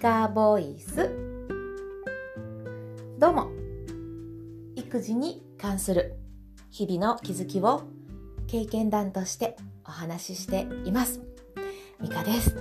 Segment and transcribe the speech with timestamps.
[0.00, 1.10] カボイス
[3.18, 3.50] どうも。
[4.76, 6.14] 育児に関する
[6.70, 7.82] 日々の気づきを
[8.46, 11.20] 経験談としてお話ししています。
[12.00, 12.56] ミカです、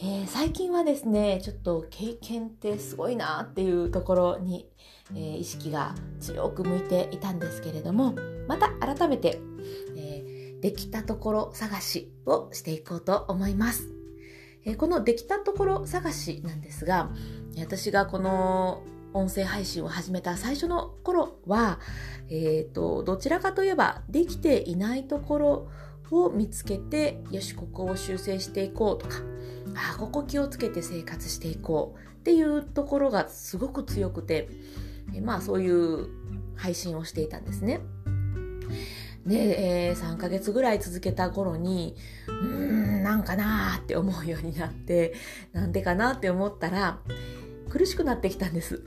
[0.00, 4.68] えー、最近はですねちょっと経験ってすごいなっていうところに、
[5.12, 8.12] えー、意識が強く向いていたんですけれども
[8.48, 9.40] また改めて、
[9.96, 13.95] えー、できたところ探しをしていこうと思います。
[14.66, 17.10] えこのできたところ探しなんですが、
[17.58, 18.82] 私がこの
[19.14, 21.78] 音声配信を始めた最初の頃は、
[22.28, 25.68] えっ、ー、と、どちらかといえば、できていないところ
[26.10, 29.22] を見つけて、よし、ここを修正していこうとか、
[29.94, 34.48] あ、ここ気をつけて生活していこうっていうところがすごく強くて、
[35.14, 36.08] えまあそういう
[36.56, 37.80] 配信をしていたんですね。
[39.26, 41.96] で、えー、3ヶ月ぐらい続けた頃に、
[42.28, 42.34] うー
[43.00, 45.14] ん、なんかなーって思うようになって、
[45.52, 47.00] なんでかなって思ったら、
[47.68, 48.82] 苦しくなってきたんです。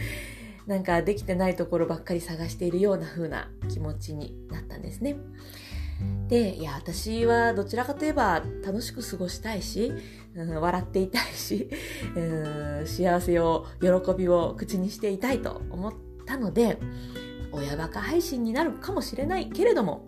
[0.66, 5.16] なんかできてないところばっかり探しているような風な気持ちになったんですね。
[6.28, 9.92] で、いや、私はどちらかといえば楽しく過ごしたいし、
[10.34, 11.68] うん、笑っていたいし、
[12.14, 15.94] うん、幸せを、喜びを口にしていたいと思っ
[16.26, 16.78] たので、
[17.52, 20.06] 親バカ配信になるかもしれないけれども、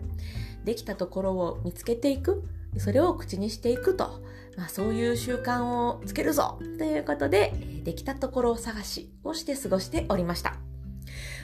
[0.63, 2.43] できたところを見つけていく、
[2.77, 4.21] それを口にしていくと、
[4.57, 10.55] まあ、そういう習慣をつけるぞということで、できたところを探しをして過ごしておりました。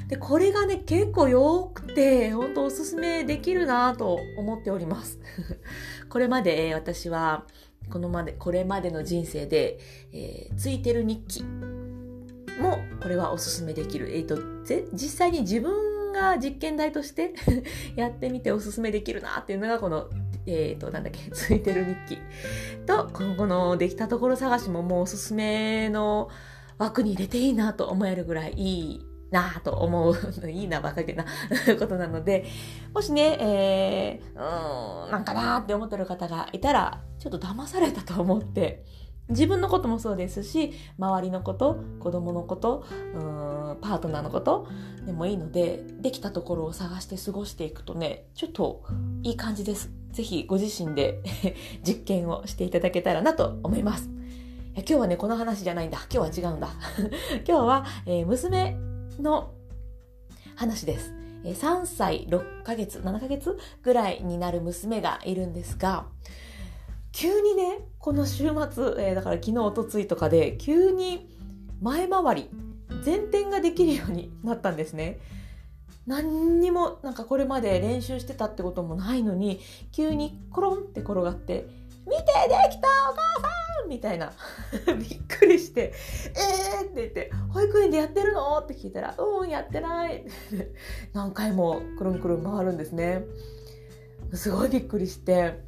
[0.07, 5.19] で、これがね、結構良くて、本当おすすめできるなと思っております。
[6.09, 7.45] これまで私は、
[7.91, 9.79] このまで、これまでの人生で、
[10.11, 11.43] えー、ついてる日記
[12.59, 14.15] も、これはおすすめできる。
[14.15, 14.37] え、ー、と、
[14.93, 17.33] 実際に自分が実験台として
[17.95, 20.09] やってみておすすめできるなっていうのがこの
[20.45, 22.21] えっ、ー、と、なんだっけ、 ついてる日記。
[22.85, 26.29] と、今後のできたところ探しももうおすすめの
[26.77, 30.15] 枠に入れていいなと思えるぐらいいいなと思う、
[30.49, 31.25] いいなばかげな
[31.77, 32.45] ことなので、
[32.93, 38.85] もしね、えー、うん、なんかなーって思ってる方がいたら、ちょっと騙されたと思って、
[39.29, 43.49] 自分のこともそうですし、周りのこと、子供のこと、うん
[43.81, 44.67] パートナーのこと
[45.05, 48.83] でもいいので、できたところを探して過ごしていくとね、ちょっと
[49.23, 49.91] いい感じです。
[50.11, 51.21] ぜひご自身で
[51.85, 54.09] 実験をしていただけたらなと思います。
[54.75, 55.99] 今日はね、この話じゃないんだ。
[56.11, 56.69] 今日は違うんだ。
[57.47, 58.77] 今日は、えー、娘
[59.19, 59.51] の
[60.55, 61.13] 話です。
[61.43, 66.05] 3歳6ヶ月、7ヶ月ぐらいになる娘がいるんですが、
[67.11, 71.29] 急にね、この週末、えー、だから昨日、おとついとかで、急に
[71.81, 72.49] 前回り、
[73.05, 75.19] 前転ができるようになったんですね。
[76.05, 79.59] 何にもなんかこれまで練習してたってこともないのに、
[79.91, 81.67] 急にコロンって転がって、
[82.05, 82.23] 見てで
[82.71, 84.33] きたお母さんみたいな。
[84.97, 85.93] びっくりして、
[86.81, 88.57] えーって言って、保育園でやってるの？
[88.57, 90.25] って聞いたら、うん、やってない。
[91.13, 93.23] 何回もくるんくるん回るんですね。
[94.33, 95.63] すごいびっくりして、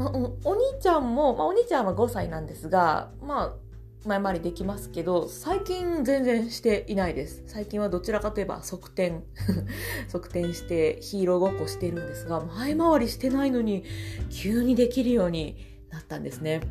[0.00, 0.10] まあ、
[0.44, 7.42] お兄ちゃんも、まあ、お兄ちゃんは5歳なんですが、まあ、前回りできますけど、最近全然していないです。
[7.46, 9.20] 最近はどちらかといえば側転、
[10.08, 13.84] 側転してヒーローごっこしてるんですが、前回りしてないのに
[14.30, 15.58] 急にできるように
[15.90, 16.62] なったんですね。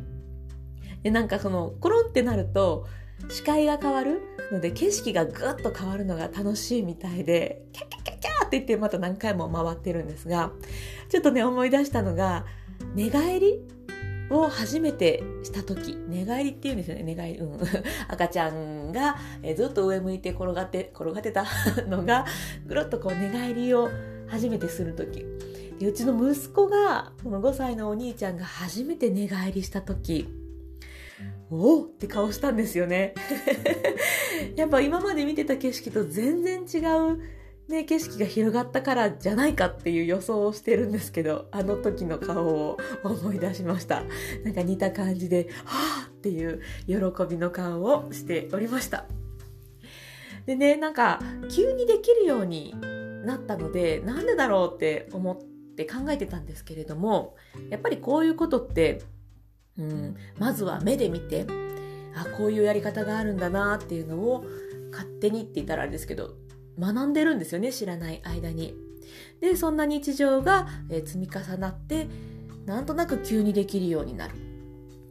[1.04, 2.88] で、なんかその、コロンってなると、
[3.28, 10.50] 視界が変わるので景色がぐっと変わるのが楽しいみたいで、キャキャキャキャって言ってまた何回も回ってるんですが、
[11.08, 12.44] ちょっとね、思い出したのが、
[12.94, 13.60] 寝返り
[14.30, 17.38] を初めてした時、寝返りって言うんですよね、寝返り。
[17.38, 17.58] うん。
[18.08, 21.44] 赤ちゃんが、えずっと上向いて転がって、転がってた
[21.88, 22.26] のが、
[22.66, 23.90] ぐるっとこう寝返りを
[24.26, 25.26] 初めてする時。
[25.78, 30.28] でうちの息子が、この5歳のお兄ちゃんが初めて寝返りした時、
[31.50, 33.14] おおって顔したんですよね。
[34.56, 36.78] やっぱ今まで見てた景色と全然違
[37.12, 37.20] う
[37.70, 44.02] ね、景色が広がったからじゃないかっていう予想をしてるんですけど、あの時の顔を思い出しました。
[44.44, 46.94] なんか似た感じで、はぁっていう喜
[47.28, 49.06] びの顔をしておりました。
[50.46, 52.74] でね、なんか急にできるように
[53.24, 55.38] なったので、なんでだろうって思っ
[55.76, 57.36] て考えてたんですけれども、
[57.70, 59.02] やっぱりこういうことって、
[59.78, 61.46] うん、まずは目で見て、
[62.16, 64.44] あ、こういうやり方があるんだなっていうのを
[64.90, 66.34] 勝手にって言ったらあれですけど、
[66.78, 68.74] 学んでるんですよね知らない間に。
[69.40, 72.06] でそんな日常が、積み重なって
[72.66, 74.34] なんとなく急にできるようになる。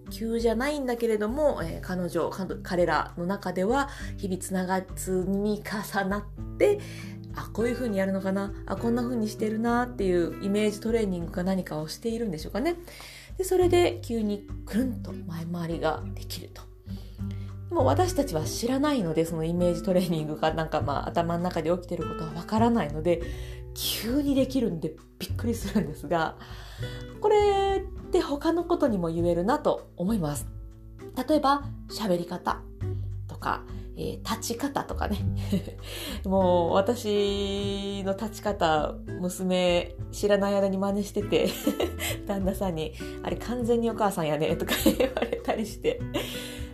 [0.10, 2.32] 急じゃないんだけれども、えー、彼女
[2.64, 6.24] 彼らの中では日々つなが積み重なっ
[6.58, 6.80] て
[7.36, 12.76] あこういう風にやるのかなあこんな風にしてるなっていうイメージトレーニングか何かをしているんでしょうかね。
[13.38, 16.69] でそれで急にくるんと前回りができると。
[17.70, 23.22] でも私たちは知らないのでそのイメージトレーニングがなんかまあ頭の中で起きてることはわからないので
[23.76, 26.36] 急にできるんでびっくりするんですが
[27.22, 30.48] これって他のことにも言えるなと思います。
[31.28, 32.62] 例えば喋り方
[33.28, 33.64] とか、
[33.98, 35.18] えー、立ち方とかね
[36.26, 41.50] もう私の立ち方娘知らない間に真似してて
[42.26, 42.94] 旦那さんに
[43.24, 46.00] 「あれ完全にお母さんやね」とか言われたりして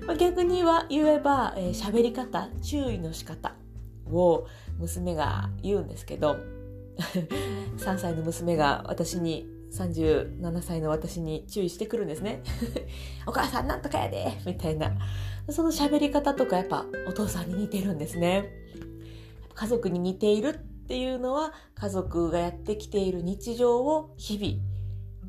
[0.07, 3.55] ま、逆には言えば喋、えー、り方注意の仕方
[4.11, 4.47] を
[4.79, 6.37] 娘が言うんですけど
[7.77, 12.41] 3歳の娘が私に37歳の私に注意してくるんですね。
[13.27, 14.93] お母さんなんとかやでみたいな。
[15.49, 18.49] その喋り方とかやっぱお父さんに似てるんですね。
[19.53, 20.53] 家族に似ているっ
[20.87, 24.59] ていうのは家族がやってきている日常を日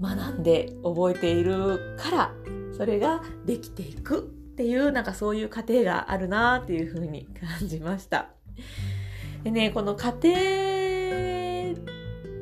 [0.00, 2.34] 々学んで覚えているから
[2.76, 7.26] それができていくっていうなんかそういう過程があるなっていうふうに
[7.60, 8.30] 感じました。
[9.44, 10.32] でね、この過程っ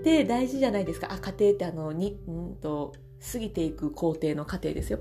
[0.04, 1.08] て大事じゃないですか。
[1.10, 2.92] あ、家庭ってあの、に、んと、
[3.32, 5.00] 過ぎていく工程の過程ですよ。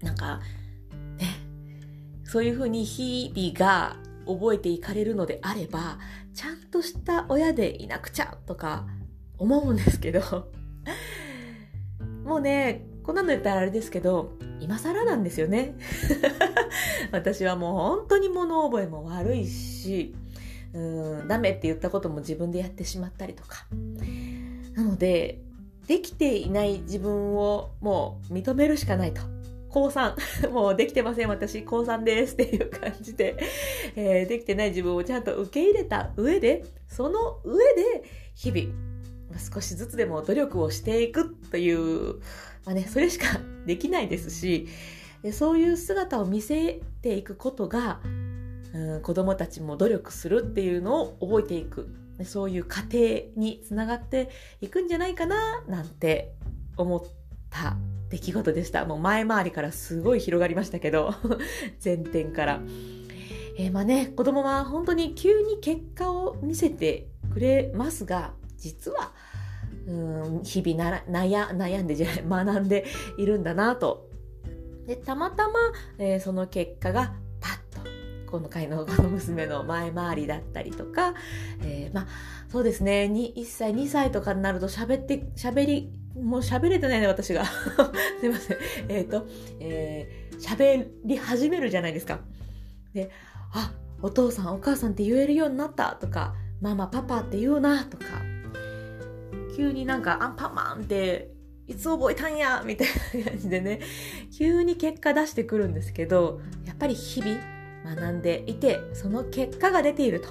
[0.00, 0.38] なんか、
[1.18, 1.26] ね、
[2.22, 5.98] そういうふうに日々が覚えていかれるのであれば、
[6.34, 8.86] ちゃんとした親でいなくちゃとか
[9.38, 10.52] 思うんですけど、
[12.24, 15.74] もうね、こんなの言ったらあれですけど、今更なんですよね。
[17.10, 20.14] 私はもう本当に物覚えも悪いし、
[20.72, 23.66] うん、ダメって言ったことも自分でやってしまったりとか。
[24.74, 25.40] なので、
[25.86, 29.20] できていない自分をもう認めるしかないと。
[29.68, 30.50] 高3。
[30.52, 33.36] もうできてません、私、高3ですっていう感じで、
[33.96, 38.04] えー、できてない自分をちゃんと受け入れた上で、その上で
[38.34, 38.92] 日々、
[39.52, 42.20] 少しずつでも努力をしていくという、
[42.64, 44.68] まあね、それしか できないですし、
[45.32, 48.00] そういう姿を見せていくことが、
[48.74, 51.88] うん、子供たちも努力するっていうのを覚えていく
[52.24, 52.98] そういう過程
[53.36, 54.30] につながって
[54.60, 56.34] いくんじゃないかななんて
[56.76, 57.02] 思っ
[57.50, 57.76] た
[58.08, 61.14] 出来事でしたもう前回りからすごい広がりましたけど
[61.84, 62.60] 前転から。
[63.58, 69.12] えー、まあね子供は本当に急に結果を見せてくれますが実は
[69.86, 72.86] うん日々なら悩悩んでじゃない学んで
[73.18, 74.08] いるんだなと。
[74.86, 75.54] でたまたま、
[75.98, 77.14] えー、その結果が
[78.32, 81.12] 今回のこの娘の前回りだったりとか、
[81.60, 82.06] えー、まあ
[82.48, 83.10] そうですね。
[83.12, 87.44] 1歳2歳とかになると喋って喋りもう喋れてないね私が。
[88.20, 88.56] すいません。
[88.88, 89.26] えっ、ー、と
[89.60, 92.20] えー、喋り始めるじゃないですか。
[92.94, 93.10] で
[93.52, 98.04] あお父さんお母さんって言えるようになったとかママパパって言うなとか
[99.56, 101.30] 急になんかアンパンマンって
[101.66, 102.88] いつ覚えたんやみたい
[103.24, 103.80] な感じでね
[104.36, 107.38] 急に結果出してくるんですけどやっぱり日々
[107.84, 110.28] 学んでいてその結果が出ていると。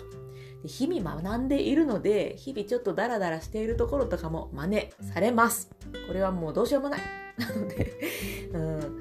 [0.63, 5.71] 日々学んでいるので日々ちょっとダラダラしているところとかも真似されます。
[6.07, 7.01] これはもうどうしようもない。
[7.37, 8.99] なのでうん。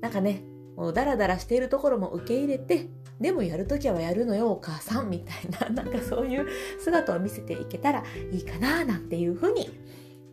[0.00, 0.42] なんかね
[0.74, 2.88] もうダラダラしているところも受け入れて
[3.20, 6.46] でもやるときはやるのよお母さんみたいな なんかそういう
[6.78, 9.70] 姿を見せていけたらいいかななんていうふうに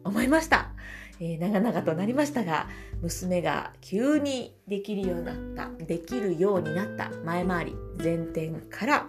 [0.03, 0.71] 思いました。
[1.19, 2.67] えー、長々となりましたが
[3.01, 5.37] 娘が急にできるようになっ
[5.77, 9.07] たできるようになった前回り前転から、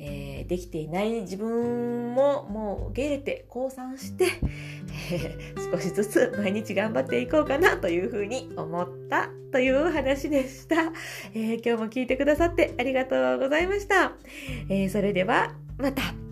[0.00, 4.26] えー、できていない自分ももう受け入れて降参して、
[5.72, 10.92] 少しずつ毎日頑張っていこうかなというふうに思ったという話でした、
[11.34, 14.12] え今日も聞いてくださってありがとうございました、
[14.68, 16.27] えそれではまた。